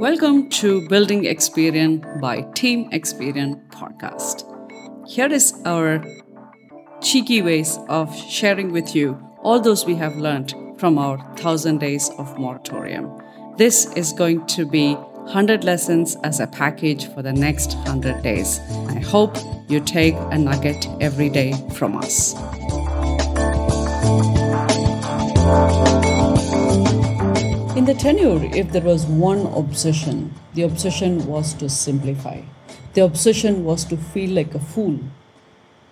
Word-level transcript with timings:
Welcome 0.00 0.48
to 0.60 0.88
Building 0.88 1.24
Experian 1.24 2.22
by 2.22 2.40
Team 2.54 2.90
Experian 2.90 3.60
podcast. 3.68 4.46
Here 5.06 5.30
is 5.30 5.52
our 5.66 6.02
cheeky 7.02 7.42
ways 7.42 7.78
of 7.90 8.16
sharing 8.16 8.72
with 8.72 8.94
you 8.96 9.20
all 9.42 9.60
those 9.60 9.84
we 9.84 9.94
have 9.96 10.16
learned 10.16 10.54
from 10.78 10.96
our 10.96 11.18
1000 11.18 11.80
days 11.80 12.08
of 12.16 12.38
moratorium. 12.38 13.10
This 13.58 13.92
is 13.92 14.14
going 14.14 14.46
to 14.46 14.64
be 14.64 14.94
100 14.94 15.64
lessons 15.64 16.16
as 16.24 16.40
a 16.40 16.46
package 16.46 17.06
for 17.12 17.20
the 17.20 17.34
next 17.34 17.74
100 17.74 18.22
days. 18.22 18.58
I 18.88 19.00
hope 19.00 19.36
you 19.68 19.80
take 19.80 20.14
a 20.30 20.38
nugget 20.38 20.86
every 21.02 21.28
day 21.28 21.52
from 21.74 21.98
us. 21.98 22.34
In 27.80 27.86
the 27.86 27.94
tenure, 27.94 28.44
if 28.54 28.72
there 28.72 28.82
was 28.82 29.06
one 29.06 29.46
obsession, 29.56 30.34
the 30.52 30.64
obsession 30.64 31.26
was 31.26 31.54
to 31.54 31.70
simplify. 31.70 32.42
The 32.92 33.02
obsession 33.02 33.64
was 33.64 33.86
to 33.86 33.96
feel 33.96 34.32
like 34.32 34.54
a 34.54 34.58
fool. 34.58 34.98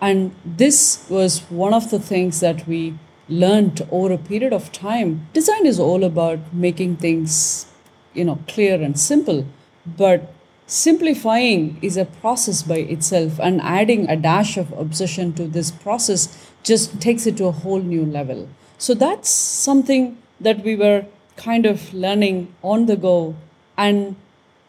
And 0.00 0.32
this 0.44 1.04
was 1.10 1.40
one 1.50 1.74
of 1.74 1.90
the 1.90 1.98
things 1.98 2.38
that 2.38 2.68
we 2.68 2.94
learned 3.28 3.84
over 3.90 4.12
a 4.12 4.16
period 4.16 4.52
of 4.52 4.70
time. 4.70 5.26
Design 5.32 5.66
is 5.66 5.80
all 5.80 6.04
about 6.04 6.54
making 6.54 6.98
things, 6.98 7.66
you 8.14 8.26
know, 8.26 8.38
clear 8.46 8.80
and 8.80 8.96
simple, 8.96 9.44
but 9.84 10.32
simplifying 10.68 11.80
is 11.82 11.96
a 11.96 12.04
process 12.04 12.62
by 12.62 12.76
itself 12.76 13.40
and 13.40 13.60
adding 13.60 14.08
a 14.08 14.14
dash 14.14 14.56
of 14.56 14.70
obsession 14.78 15.32
to 15.32 15.48
this 15.48 15.72
process 15.72 16.48
just 16.62 17.00
takes 17.00 17.26
it 17.26 17.36
to 17.38 17.46
a 17.46 17.50
whole 17.50 17.80
new 17.80 18.06
level. 18.06 18.48
So 18.78 18.94
that's 18.94 19.28
something 19.28 20.16
that 20.40 20.62
we 20.62 20.76
were 20.76 21.06
kind 21.36 21.66
of 21.66 21.92
learning 21.94 22.54
on 22.62 22.86
the 22.86 22.96
go. 22.96 23.34
And 23.76 24.16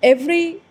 every 0.02 0.62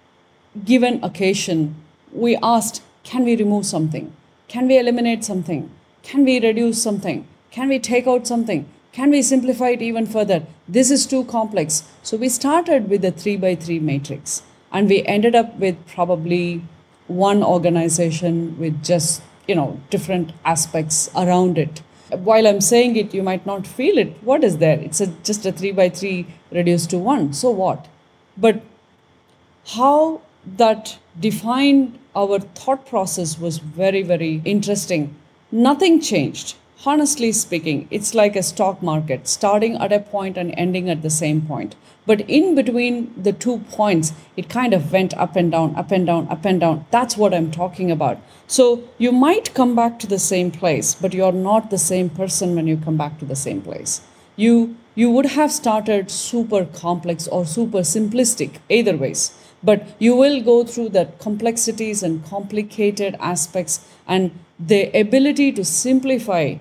given 0.65 1.03
occasion, 1.03 1.75
we 2.13 2.37
asked, 2.43 2.83
can 3.05 3.25
we 3.25 3.37
remove 3.37 3.67
something? 3.67 4.13
Can 4.49 4.69
we 4.69 4.79
eliminate 4.79 5.25
something? 5.25 5.71
Can 6.03 6.25
we 6.25 6.41
reduce 6.41 6.83
something? 6.83 7.27
Can 7.51 7.69
we 7.69 7.79
take 7.79 8.07
out 8.07 8.27
something? 8.27 8.69
Can 8.93 9.11
we 9.11 9.23
simplify 9.23 9.71
it 9.71 9.83
even 9.83 10.07
further? 10.07 10.45
This 10.69 10.91
is 10.91 11.07
too 11.07 11.25
complex. 11.25 11.85
So 12.03 12.17
we 12.17 12.29
started 12.29 12.91
with 12.91 13.05
a 13.05 13.11
three 13.11 13.37
by 13.37 13.55
three 13.55 13.79
matrix 13.79 14.43
and 14.71 14.89
we 14.89 15.05
ended 15.05 15.35
up 15.35 15.57
with 15.59 15.77
probably 15.87 16.63
one 17.07 17.43
organization 17.43 18.59
with 18.59 18.83
just, 18.85 19.23
you 19.49 19.55
know, 19.55 19.81
different 19.91 20.33
aspects 20.45 21.11
around 21.17 21.59
it 21.59 21.83
while 22.19 22.47
I'm 22.47 22.61
saying 22.61 22.97
it, 22.97 23.15
you 23.15 23.23
might 23.23 23.47
not 23.47 23.67
feel 23.67 23.99
it. 23.99 24.17
What 24.23 24.45
is 24.45 24.59
there? 24.59 24.79
It's 24.79 25.01
a, 25.01 25.07
just 25.25 25.47
a 25.47 25.53
3 25.53 25.73
by 25.73 25.89
3 25.89 26.27
reduced 26.51 26.91
to 26.91 26.99
1. 26.99 27.33
So 27.33 27.51
what? 27.51 27.89
But 28.37 28.63
how 29.67 30.21
that 30.47 30.99
defined 31.19 31.99
our 32.15 32.39
thought 32.41 32.87
process 32.87 33.39
was 33.39 33.59
very, 33.59 34.03
very 34.03 34.43
interesting. 34.45 35.15
Nothing 35.51 36.01
changed. 36.01 36.57
Honestly 36.85 37.31
speaking, 37.31 37.87
it's 37.93 38.13
like 38.13 38.35
a 38.35 38.43
stock 38.43 38.83
market, 38.83 39.29
starting 39.29 39.77
at 39.77 39.93
a 39.93 40.01
point 40.01 40.37
and 40.37 40.53
ending 40.57 40.91
at 40.91 41.03
the 41.03 41.11
same 41.11 41.41
point. 41.41 41.77
But 42.07 42.23
in 42.23 42.57
between 42.57 43.15
the 43.23 43.33
two 43.33 43.59
points, 43.71 44.13
it 44.37 44.49
kind 44.49 44.75
of 44.75 44.91
went 44.91 45.15
up 45.15 45.37
and 45.37 45.53
down, 45.53 45.77
up 45.77 45.93
and 45.93 46.05
down, 46.05 46.27
up 46.29 46.45
and 46.45 46.59
down. 46.59 46.85
That's 46.91 47.17
what 47.17 47.33
I'm 47.33 47.53
talking 47.53 47.93
about. 47.93 48.19
So 48.49 48.83
you 48.99 49.13
might 49.13 49.55
come 49.55 49.77
back 49.77 50.01
to 50.01 50.09
the 50.09 50.19
same 50.19 50.51
place, 50.51 50.97
but 50.97 51.15
you're 51.15 51.31
not 51.31 51.71
the 51.71 51.79
same 51.79 52.11
person 52.11 52.57
when 52.57 52.67
you 52.67 52.77
come 52.77 52.97
back 52.97 53.17
to 53.21 53.25
the 53.25 53.37
same 53.37 53.63
place. 53.63 54.01
You 54.35 54.75
you 54.97 55.09
would 55.09 55.27
have 55.27 55.53
started 55.53 56.11
super 56.11 56.65
complex 56.65 57.29
or 57.29 57.47
super 57.47 57.83
simplistic, 57.93 58.57
either 58.69 58.97
ways. 58.97 59.33
But 59.63 59.87
you 60.01 60.17
will 60.17 60.43
go 60.43 60.65
through 60.65 60.89
the 60.89 61.07
complexities 61.21 62.03
and 62.03 62.25
complicated 62.25 63.17
aspects 63.21 63.87
and 64.09 64.33
the 64.59 64.91
ability 64.99 65.53
to 65.53 65.65
simplify 65.65 66.57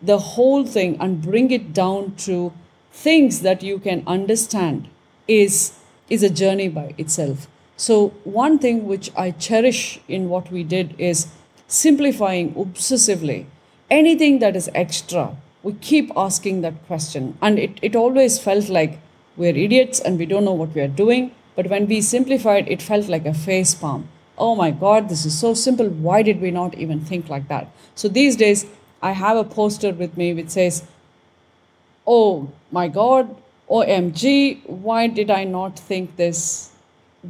the 0.00 0.18
whole 0.18 0.64
thing 0.64 0.96
and 1.00 1.22
bring 1.22 1.50
it 1.50 1.72
down 1.72 2.14
to 2.16 2.52
things 2.92 3.42
that 3.42 3.62
you 3.62 3.78
can 3.78 4.02
understand 4.06 4.88
is, 5.26 5.72
is 6.08 6.22
a 6.22 6.30
journey 6.30 6.68
by 6.68 6.94
itself. 6.98 7.46
So, 7.76 8.08
one 8.24 8.58
thing 8.58 8.86
which 8.86 9.10
I 9.16 9.30
cherish 9.30 10.00
in 10.08 10.28
what 10.28 10.50
we 10.50 10.64
did 10.64 10.94
is 10.98 11.28
simplifying 11.68 12.54
obsessively. 12.54 13.46
Anything 13.90 14.40
that 14.40 14.56
is 14.56 14.68
extra, 14.74 15.36
we 15.62 15.74
keep 15.74 16.10
asking 16.16 16.62
that 16.62 16.86
question. 16.86 17.38
And 17.40 17.58
it, 17.58 17.78
it 17.82 17.94
always 17.94 18.38
felt 18.38 18.68
like 18.68 18.98
we're 19.36 19.56
idiots 19.56 20.00
and 20.00 20.18
we 20.18 20.26
don't 20.26 20.44
know 20.44 20.52
what 20.52 20.74
we 20.74 20.80
are 20.80 20.88
doing. 20.88 21.32
But 21.54 21.68
when 21.68 21.86
we 21.86 22.00
simplified, 22.00 22.68
it 22.68 22.82
felt 22.82 23.08
like 23.08 23.26
a 23.26 23.34
face 23.34 23.74
palm. 23.74 24.08
Oh 24.36 24.54
my 24.54 24.70
God, 24.70 25.08
this 25.08 25.24
is 25.24 25.38
so 25.38 25.54
simple. 25.54 25.88
Why 25.88 26.22
did 26.22 26.40
we 26.40 26.50
not 26.50 26.74
even 26.74 27.00
think 27.00 27.28
like 27.28 27.48
that? 27.48 27.68
So 27.94 28.08
these 28.08 28.36
days, 28.36 28.66
I 29.00 29.12
have 29.12 29.36
a 29.36 29.44
poster 29.44 29.92
with 29.92 30.16
me 30.16 30.34
which 30.34 30.50
says, 30.50 30.84
oh 32.06 32.50
my 32.70 32.88
God, 32.88 33.36
OMG, 33.70 34.66
why 34.66 35.06
did 35.06 35.30
I 35.30 35.44
not 35.44 35.78
think 35.78 36.16
this 36.16 36.70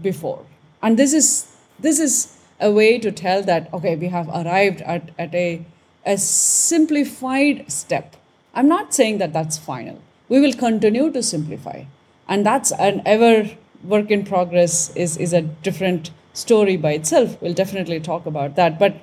before? 0.00 0.44
And 0.82 0.98
this 0.98 1.12
is, 1.12 1.50
this 1.78 1.98
is 1.98 2.36
a 2.60 2.70
way 2.70 2.98
to 2.98 3.10
tell 3.10 3.42
that, 3.42 3.72
okay, 3.72 3.96
we 3.96 4.08
have 4.08 4.28
arrived 4.28 4.80
at, 4.82 5.10
at 5.18 5.34
a, 5.34 5.64
a 6.06 6.16
simplified 6.16 7.70
step. 7.70 8.16
I'm 8.54 8.68
not 8.68 8.94
saying 8.94 9.18
that 9.18 9.32
that's 9.32 9.58
final. 9.58 10.00
We 10.28 10.40
will 10.40 10.52
continue 10.52 11.10
to 11.12 11.22
simplify. 11.22 11.84
And 12.28 12.44
that's 12.44 12.72
an 12.72 13.02
ever 13.04 13.50
work 13.84 14.10
in 14.10 14.24
progress 14.24 14.94
is, 14.96 15.16
is 15.16 15.32
a 15.32 15.42
different 15.42 16.10
story 16.32 16.76
by 16.76 16.92
itself. 16.92 17.40
We'll 17.40 17.54
definitely 17.54 18.00
talk 18.00 18.26
about 18.26 18.56
that. 18.56 18.78
But 18.78 18.96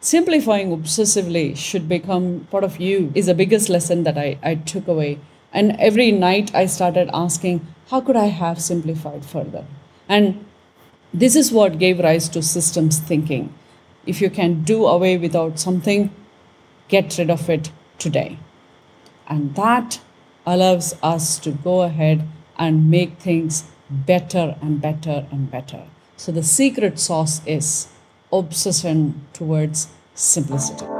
simplifying 0.00 0.70
obsessively 0.70 1.56
should 1.56 1.88
become 1.88 2.46
part 2.50 2.64
of 2.64 2.80
you 2.80 3.12
is 3.14 3.26
the 3.26 3.34
biggest 3.34 3.68
lesson 3.68 4.02
that 4.04 4.16
I, 4.16 4.38
I 4.42 4.54
took 4.54 4.88
away. 4.88 5.18
And 5.52 5.76
every 5.78 6.10
night 6.10 6.54
I 6.54 6.66
started 6.66 7.10
asking, 7.12 7.66
how 7.88 8.00
could 8.00 8.16
I 8.16 8.26
have 8.26 8.60
simplified 8.60 9.24
further? 9.24 9.64
And 10.08 10.44
this 11.12 11.36
is 11.36 11.52
what 11.52 11.78
gave 11.78 11.98
rise 11.98 12.28
to 12.30 12.42
systems 12.42 12.98
thinking. 12.98 13.52
If 14.06 14.20
you 14.20 14.30
can 14.30 14.62
do 14.62 14.86
away 14.86 15.18
without 15.18 15.58
something, 15.58 16.14
get 16.88 17.18
rid 17.18 17.30
of 17.30 17.50
it 17.50 17.70
today. 17.98 18.38
And 19.28 19.54
that 19.56 20.00
allows 20.46 20.96
us 21.02 21.38
to 21.40 21.50
go 21.50 21.82
ahead 21.82 22.26
and 22.56 22.90
make 22.90 23.18
things 23.18 23.64
better 23.90 24.56
and 24.62 24.80
better 24.80 25.26
and 25.30 25.50
better. 25.50 25.82
So 26.16 26.32
the 26.32 26.42
secret 26.42 26.98
sauce 26.98 27.42
is 27.46 27.88
obsession 28.32 29.26
towards 29.32 29.88
simplicity. 30.14 30.99